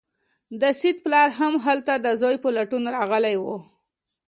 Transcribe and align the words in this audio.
د 0.61 0.63
سید 0.79 0.97
پلار 1.05 1.29
هم 1.39 1.53
هلته 1.65 1.93
د 1.99 2.07
زوی 2.21 2.35
په 2.43 2.49
لټون 2.57 2.83
راغلی 2.95 3.35
و. 3.39 3.45